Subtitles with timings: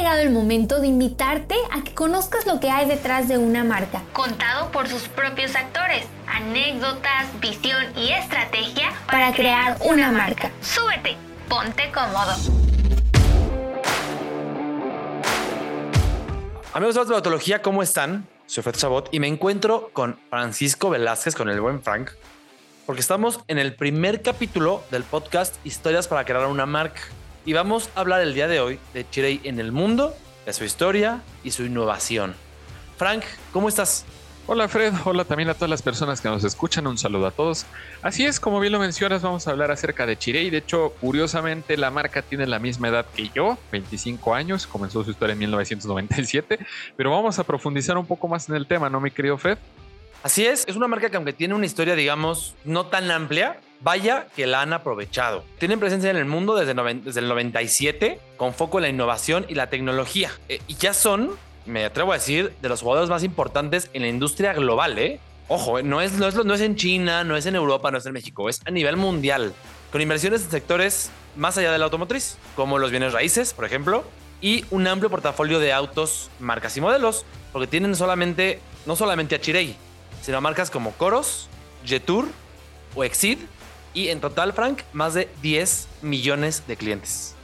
[0.00, 4.00] llegado el momento de invitarte a que conozcas lo que hay detrás de una marca,
[4.14, 10.50] contado por sus propios actores, anécdotas, visión y estrategia para, crear una marca.
[10.62, 11.18] Súbete,
[11.50, 12.32] ponte cómodo.
[16.72, 18.26] Amigos de Autología, ¿cómo están?
[18.46, 22.12] Soy Fred Chabot y me encuentro con Francisco Velázquez, con el buen Frank,
[22.86, 27.02] porque estamos en el primer capítulo del podcast Historias para crear una marca.
[27.46, 30.64] Y vamos a hablar el día de hoy de Chirey en el mundo, de su
[30.64, 32.34] historia y su innovación.
[32.98, 33.22] Frank,
[33.52, 34.04] ¿cómo estás?
[34.46, 37.64] Hola Fred, hola también a todas las personas que nos escuchan, un saludo a todos.
[38.02, 40.50] Así es, como bien lo mencionas, vamos a hablar acerca de Chirey.
[40.50, 45.12] De hecho, curiosamente, la marca tiene la misma edad que yo, 25 años, comenzó su
[45.12, 46.58] historia en 1997,
[46.96, 49.56] pero vamos a profundizar un poco más en el tema, ¿no, mi querido Fred?
[50.22, 54.26] Así es, es una marca que aunque tiene una historia, digamos, no tan amplia, vaya
[54.36, 55.44] que la han aprovechado.
[55.58, 59.70] Tienen presencia en el mundo desde, el 97, con foco en la innovación y la
[59.70, 60.30] tecnología.
[60.48, 61.30] Eh, y ya son,
[61.66, 65.20] me atrevo a decir, de los jugadores más importantes en la industria global, ¿eh?
[65.48, 67.98] Ojo, eh, no, es, no, es, no es en China, no es en Europa, no
[67.98, 69.52] es en México, es a nivel mundial,
[69.90, 74.04] con inversiones en sectores más allá de la automotriz, como los bienes raíces, por ejemplo,
[74.40, 79.40] y un amplio portafolio de autos, marcas y modelos, porque tienen solamente, no solamente a
[79.40, 79.76] Chirey,
[80.22, 81.48] sino marcas como Coros,
[81.84, 82.26] Jetour
[82.94, 83.38] o Exid.
[83.94, 87.34] Y en total, Frank, más de 10 millones de clientes.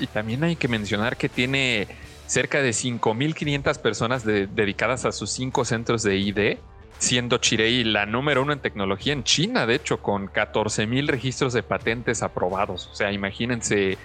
[0.00, 1.88] Y también hay que mencionar que tiene
[2.26, 6.58] cerca de 5.500 personas dedicadas a sus cinco centros de ID,
[6.98, 11.62] siendo Chirei la número uno en tecnología en China, de hecho, con 14.000 registros de
[11.62, 12.88] patentes aprobados.
[12.92, 13.98] O sea, imagínense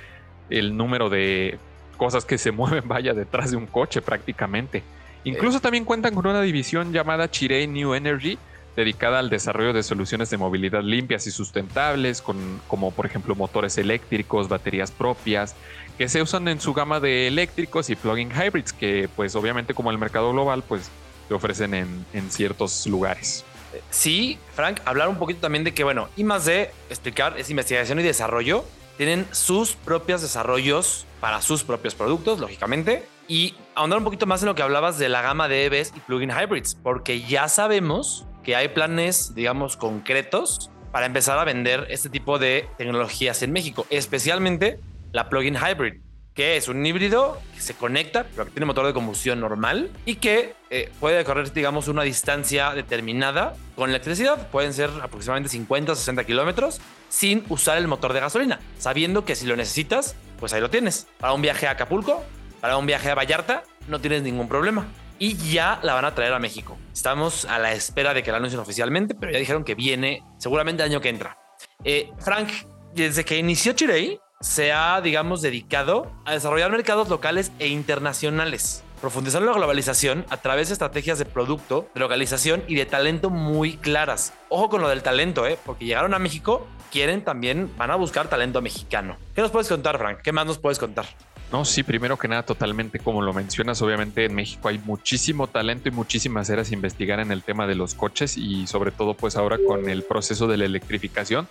[0.49, 1.57] el número de
[1.97, 4.83] cosas que se mueven, vaya, detrás de un coche prácticamente.
[5.25, 8.37] Incluso también cuentan con una división llamada Chirei New Energy,
[8.79, 13.77] dedicada al desarrollo de soluciones de movilidad limpias y sustentables, con, como por ejemplo motores
[13.77, 15.53] eléctricos, baterías propias,
[15.97, 19.91] que se usan en su gama de eléctricos y plug-in hybrids, que pues obviamente como
[19.91, 20.89] el mercado global, pues
[21.27, 23.43] te ofrecen en, en ciertos lugares.
[23.89, 27.99] Sí, Frank, hablar un poquito también de que, bueno, y más de explicar es investigación
[27.99, 28.63] y desarrollo,
[28.95, 34.47] tienen sus propios desarrollos para sus propios productos, lógicamente, y ahondar un poquito más en
[34.47, 38.55] lo que hablabas de la gama de EVs y plug-in hybrids, porque ya sabemos que
[38.55, 44.79] hay planes, digamos, concretos para empezar a vender este tipo de tecnologías en México, especialmente
[45.11, 46.01] la plug-in hybrid,
[46.33, 50.15] que es un híbrido que se conecta, pero que tiene motor de combustión normal y
[50.15, 54.49] que eh, puede correr, digamos, una distancia determinada con electricidad.
[54.49, 59.35] Pueden ser aproximadamente 50 o 60 kilómetros sin usar el motor de gasolina, sabiendo que
[59.35, 61.05] si lo necesitas, pues ahí lo tienes.
[61.19, 62.25] Para un viaje a Acapulco,
[62.61, 64.87] para un viaje a Vallarta, no tienes ningún problema.
[65.19, 66.77] Y ya la van a traer a México.
[66.93, 70.81] Estamos a la espera de que la anuncien oficialmente, pero ya dijeron que viene seguramente
[70.81, 71.37] el año que entra.
[71.83, 72.47] Eh, Frank,
[72.95, 79.49] desde que inició Chirey, se ha, digamos, dedicado a desarrollar mercados locales e internacionales, profundizando
[79.49, 84.33] la globalización a través de estrategias de producto, de localización y de talento muy claras.
[84.47, 85.59] Ojo con lo del talento, ¿eh?
[85.65, 89.17] porque llegaron a México, quieren también, van a buscar talento mexicano.
[89.35, 90.21] ¿Qué nos puedes contar, Frank?
[90.21, 91.05] ¿Qué más nos puedes contar?
[91.51, 95.89] No, sí, primero que nada, totalmente como lo mencionas, obviamente en México hay muchísimo talento
[95.89, 99.57] y muchísimas eras investigar en el tema de los coches y sobre todo pues ahora
[99.65, 101.47] con el proceso de la electrificación.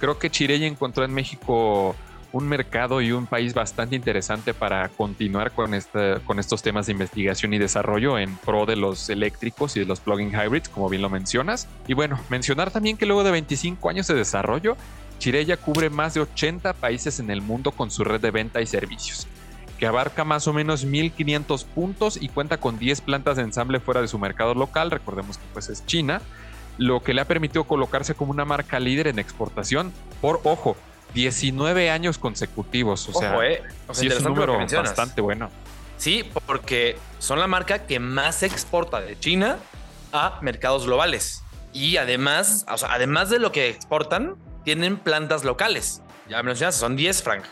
[0.00, 1.96] Creo que Chirey encontró en México
[2.30, 5.70] un mercado y un país bastante interesante para continuar con,
[6.26, 10.00] con estos temas de investigación y desarrollo en pro de los eléctricos y de los
[10.00, 11.68] plug-in hybrids, como bien lo mencionas.
[11.86, 14.76] Y bueno, mencionar también que luego de 25 años de desarrollo,
[15.20, 18.60] Chirey ya cubre más de 80 países en el mundo con su red de venta
[18.60, 19.26] y servicios
[19.78, 24.00] que abarca más o menos 1500 puntos y cuenta con 10 plantas de ensamble fuera
[24.00, 26.20] de su mercado local, recordemos que pues es China,
[26.78, 30.76] lo que le ha permitido colocarse como una marca líder en exportación por, ojo,
[31.14, 33.08] 19 años consecutivos.
[33.08, 33.62] O sea, eh.
[33.92, 35.50] sí es un número bastante bueno.
[35.96, 39.58] Sí, porque son la marca que más exporta de China
[40.12, 41.42] a mercados globales.
[41.72, 46.02] Y además, o sea, además de lo que exportan, tienen plantas locales.
[46.28, 47.44] Ya mencionas, son 10, Frank.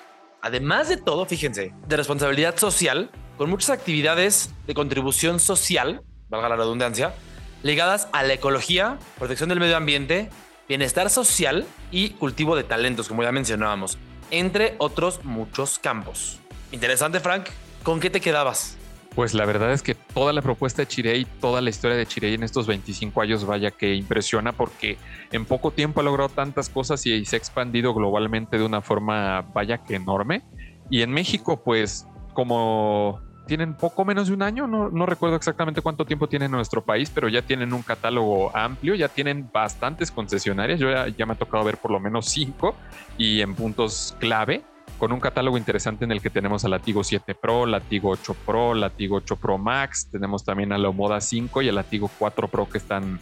[0.46, 6.54] Además de todo, fíjense, de responsabilidad social, con muchas actividades de contribución social, valga la
[6.54, 7.16] redundancia,
[7.64, 10.30] ligadas a la ecología, protección del medio ambiente,
[10.68, 13.98] bienestar social y cultivo de talentos, como ya mencionábamos,
[14.30, 16.38] entre otros muchos campos.
[16.70, 17.48] Interesante, Frank.
[17.82, 18.76] ¿Con qué te quedabas?
[19.16, 22.34] Pues la verdad es que toda la propuesta de Chirey, toda la historia de Chirey
[22.34, 24.98] en estos 25 años, vaya que impresiona porque
[25.32, 29.40] en poco tiempo ha logrado tantas cosas y se ha expandido globalmente de una forma,
[29.54, 30.42] vaya que enorme.
[30.90, 36.04] Y en México, pues como tienen poco menos de un año, no, recuerdo exactamente cuánto
[36.04, 40.88] tiempo tiene nuestro país, pero ya tienen un catálogo amplio, ya tienen bastantes concesionarias, yo
[40.90, 42.76] ya, me ha tocado ver por lo menos cinco
[43.16, 44.62] y en puntos clave.
[44.98, 48.74] Con un catálogo interesante en el que tenemos a Latigo 7 Pro, Latigo 8 Pro,
[48.74, 52.68] Latigo 8 Pro Max, tenemos también a la Omoda 5 y el Latigo 4 Pro
[52.68, 53.20] que están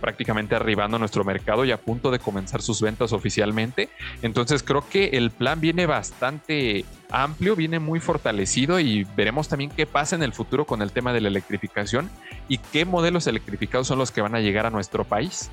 [0.00, 3.90] prácticamente arribando a nuestro mercado y a punto de comenzar sus ventas oficialmente.
[4.22, 9.86] Entonces creo que el plan viene bastante amplio, viene muy fortalecido y veremos también qué
[9.86, 12.10] pasa en el futuro con el tema de la electrificación
[12.48, 15.50] y qué modelos electrificados son los que van a llegar a nuestro país.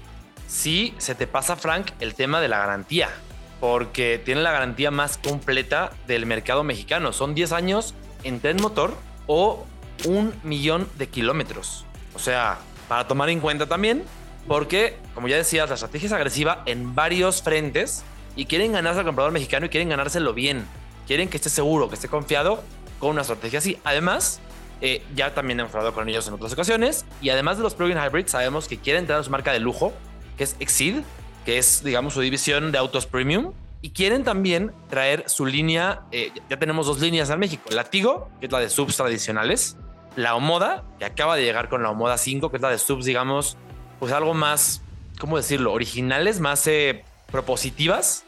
[0.48, 3.10] Sí, se te pasa, Frank, el tema de la garantía,
[3.60, 7.14] porque tiene la garantía más completa del mercado mexicano.
[7.14, 7.94] Son 10 años
[8.24, 8.96] en tren motor
[9.26, 9.66] o
[10.06, 11.86] un millón de kilómetros.
[12.14, 14.04] O sea, para tomar en cuenta también
[14.48, 18.04] porque, como ya decías, la estrategia es agresiva en varios frentes
[18.36, 20.66] y quieren ganarse al comprador mexicano y quieren ganárselo bien.
[21.06, 22.64] Quieren que esté seguro, que esté confiado
[23.00, 23.78] con una estrategia así.
[23.84, 24.40] Además,
[24.82, 27.06] eh, ya también hemos hablado con ellos en otras ocasiones.
[27.22, 29.94] Y además de los plug-in hybrids, sabemos que quieren tener su marca de lujo,
[30.38, 31.04] que es Exceed,
[31.48, 33.54] que es, digamos, su división de autos premium.
[33.82, 38.30] Y quieren también traer su línea, eh, ya tenemos dos líneas en México, la Tigo,
[38.42, 39.78] que es la de subs tradicionales,
[40.18, 43.06] la Omoda, que acaba de llegar con la Omoda 5, que es la de subs,
[43.06, 43.56] digamos,
[43.98, 44.82] pues algo más,
[45.20, 45.72] ¿cómo decirlo?
[45.72, 48.26] Originales, más eh, propositivas.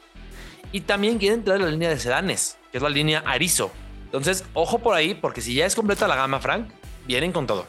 [0.72, 3.70] Y también quieren traer la línea de sedanes, que es la línea Arizo.
[4.06, 6.70] Entonces, ojo por ahí, porque si ya es completa la gama, Frank,
[7.06, 7.68] vienen con todo.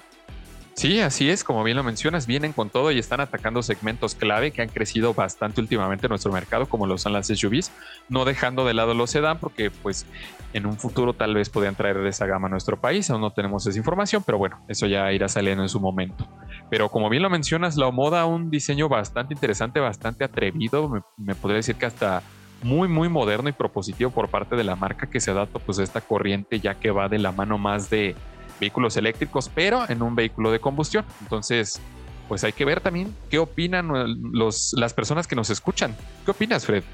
[0.74, 4.50] Sí, así es, como bien lo mencionas, vienen con todo y están atacando segmentos clave
[4.50, 7.72] que han crecido bastante últimamente en nuestro mercado, como lo son las SUVs,
[8.08, 10.06] no dejando de lado los sedán, porque pues
[10.52, 13.66] en un futuro tal vez podrían traer esa gama a nuestro país, aún no tenemos
[13.66, 16.26] esa información, pero bueno, eso ya irá saliendo en su momento.
[16.70, 21.56] Pero como bien lo mencionas, la Omoda, un diseño bastante interesante, bastante atrevido, me, podría
[21.56, 22.22] decir que hasta
[22.62, 25.82] muy, muy moderno y propositivo por parte de la marca que se adapta pues a
[25.82, 28.14] esta corriente ya que va de la mano más de
[28.60, 31.04] vehículos eléctricos, pero en un vehículo de combustión.
[31.22, 31.80] Entonces,
[32.28, 33.90] pues hay que ver también qué opinan
[34.32, 35.96] los, las personas que nos escuchan.
[36.24, 36.84] ¿Qué opinas, Fred?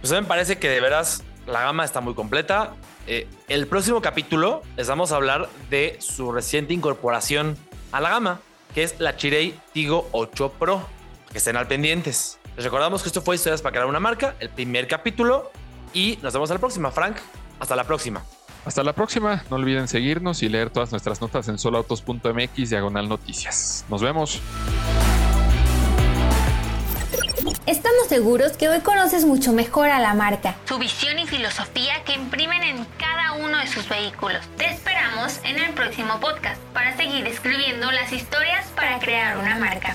[0.00, 2.74] Pues a mí me parece que de veras la gama está muy completa.
[3.06, 7.56] Eh, el próximo capítulo les vamos a hablar de su reciente incorporación
[7.92, 8.40] a la gama
[8.74, 10.86] que es la Chirei Tigo 8 Pro.
[11.30, 12.38] Que estén al pendientes.
[12.56, 15.50] Les recordamos que esto fue Historias para crear una marca, el primer capítulo.
[15.94, 17.16] Y nos vemos a la próxima, Frank.
[17.60, 18.24] Hasta la próxima.
[18.64, 19.42] Hasta la próxima.
[19.50, 23.84] No olviden seguirnos y leer todas nuestras notas en soloautos.mx diagonal noticias.
[23.88, 24.40] Nos vemos.
[27.66, 32.14] Estamos seguros que hoy conoces mucho mejor a la marca, su visión y filosofía que
[32.14, 34.44] imprimen en cada uno de sus vehículos.
[34.56, 39.94] Te esperamos en el próximo podcast para seguir escribiendo las historias para crear una marca.